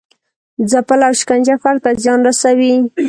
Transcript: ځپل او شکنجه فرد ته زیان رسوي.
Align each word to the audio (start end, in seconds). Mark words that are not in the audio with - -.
ځپل 0.71 0.99
او 1.07 1.13
شکنجه 1.19 1.55
فرد 1.63 1.79
ته 1.83 1.91
زیان 2.01 2.19
رسوي. 2.27 2.73